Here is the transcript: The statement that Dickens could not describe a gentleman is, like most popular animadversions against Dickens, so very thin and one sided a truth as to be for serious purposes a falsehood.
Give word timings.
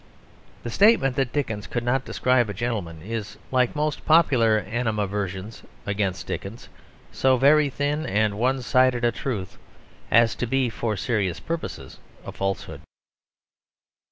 The 0.63 0.71
statement 0.71 1.15
that 1.17 1.31
Dickens 1.31 1.67
could 1.67 1.83
not 1.83 2.05
describe 2.05 2.49
a 2.49 2.55
gentleman 2.55 3.03
is, 3.03 3.37
like 3.51 3.75
most 3.75 4.03
popular 4.03 4.57
animadversions 4.67 5.61
against 5.85 6.25
Dickens, 6.25 6.69
so 7.11 7.37
very 7.37 7.69
thin 7.69 8.07
and 8.07 8.39
one 8.39 8.63
sided 8.63 9.05
a 9.05 9.11
truth 9.11 9.59
as 10.09 10.33
to 10.37 10.47
be 10.47 10.71
for 10.71 10.97
serious 10.97 11.39
purposes 11.39 11.99
a 12.25 12.31
falsehood. 12.31 12.81